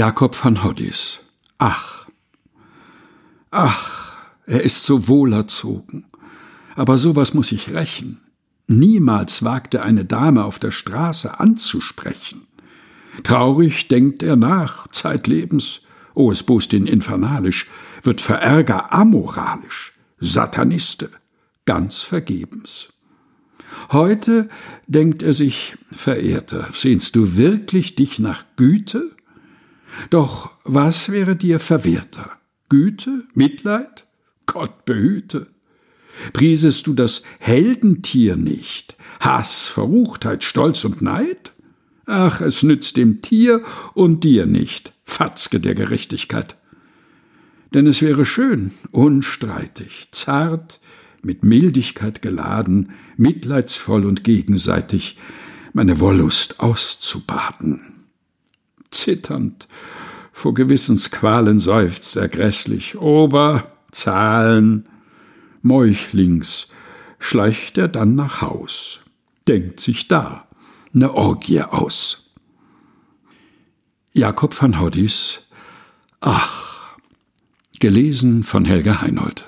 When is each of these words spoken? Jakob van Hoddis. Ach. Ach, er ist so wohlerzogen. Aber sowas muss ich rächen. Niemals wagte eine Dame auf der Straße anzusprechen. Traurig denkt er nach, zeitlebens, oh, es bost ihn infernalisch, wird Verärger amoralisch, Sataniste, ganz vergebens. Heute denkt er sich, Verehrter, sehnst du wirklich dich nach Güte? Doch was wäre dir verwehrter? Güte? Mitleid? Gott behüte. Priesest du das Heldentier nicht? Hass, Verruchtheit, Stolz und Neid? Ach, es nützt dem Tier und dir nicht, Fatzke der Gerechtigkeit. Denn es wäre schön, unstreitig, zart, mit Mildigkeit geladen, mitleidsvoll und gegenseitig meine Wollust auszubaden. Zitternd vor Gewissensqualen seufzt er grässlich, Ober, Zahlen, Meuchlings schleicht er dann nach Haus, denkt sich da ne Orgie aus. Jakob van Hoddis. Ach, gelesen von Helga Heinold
Jakob 0.00 0.34
van 0.34 0.64
Hoddis. 0.64 1.20
Ach. 1.58 2.06
Ach, 3.50 4.16
er 4.46 4.62
ist 4.62 4.84
so 4.84 5.08
wohlerzogen. 5.08 6.06
Aber 6.74 6.96
sowas 6.96 7.34
muss 7.34 7.52
ich 7.52 7.74
rächen. 7.74 8.22
Niemals 8.66 9.42
wagte 9.42 9.82
eine 9.82 10.06
Dame 10.06 10.46
auf 10.46 10.58
der 10.58 10.70
Straße 10.70 11.38
anzusprechen. 11.38 12.46
Traurig 13.24 13.88
denkt 13.88 14.22
er 14.22 14.36
nach, 14.36 14.88
zeitlebens, 14.88 15.82
oh, 16.14 16.32
es 16.32 16.44
bost 16.44 16.72
ihn 16.72 16.86
infernalisch, 16.86 17.66
wird 18.02 18.22
Verärger 18.22 18.94
amoralisch, 18.94 19.92
Sataniste, 20.18 21.10
ganz 21.66 22.00
vergebens. 22.00 22.88
Heute 23.92 24.48
denkt 24.86 25.22
er 25.22 25.34
sich, 25.34 25.76
Verehrter, 25.92 26.70
sehnst 26.72 27.16
du 27.16 27.36
wirklich 27.36 27.96
dich 27.96 28.18
nach 28.18 28.46
Güte? 28.56 29.14
Doch 30.10 30.50
was 30.64 31.10
wäre 31.10 31.36
dir 31.36 31.58
verwehrter? 31.58 32.30
Güte? 32.68 33.24
Mitleid? 33.34 34.06
Gott 34.46 34.84
behüte. 34.84 35.48
Priesest 36.32 36.86
du 36.86 36.94
das 36.94 37.22
Heldentier 37.38 38.36
nicht? 38.36 38.96
Hass, 39.20 39.68
Verruchtheit, 39.68 40.44
Stolz 40.44 40.84
und 40.84 41.02
Neid? 41.02 41.52
Ach, 42.06 42.40
es 42.40 42.62
nützt 42.62 42.96
dem 42.96 43.22
Tier 43.22 43.62
und 43.94 44.24
dir 44.24 44.46
nicht, 44.46 44.92
Fatzke 45.04 45.60
der 45.60 45.74
Gerechtigkeit. 45.74 46.56
Denn 47.72 47.86
es 47.86 48.02
wäre 48.02 48.24
schön, 48.24 48.72
unstreitig, 48.90 50.08
zart, 50.10 50.80
mit 51.22 51.44
Mildigkeit 51.44 52.22
geladen, 52.22 52.90
mitleidsvoll 53.16 54.04
und 54.04 54.24
gegenseitig 54.24 55.18
meine 55.72 56.00
Wollust 56.00 56.60
auszubaden. 56.60 57.99
Zitternd 59.00 59.66
vor 60.32 60.54
Gewissensqualen 60.54 61.58
seufzt 61.58 62.16
er 62.16 62.28
grässlich, 62.28 62.98
Ober, 62.98 63.72
Zahlen, 63.90 64.86
Meuchlings 65.62 66.68
schleicht 67.18 67.78
er 67.78 67.88
dann 67.88 68.14
nach 68.14 68.40
Haus, 68.40 69.00
denkt 69.48 69.80
sich 69.80 70.08
da 70.08 70.46
ne 70.92 71.12
Orgie 71.14 71.62
aus. 71.62 72.32
Jakob 74.12 74.60
van 74.60 74.80
Hoddis. 74.80 75.40
Ach, 76.20 76.84
gelesen 77.78 78.42
von 78.42 78.64
Helga 78.64 79.00
Heinold 79.00 79.46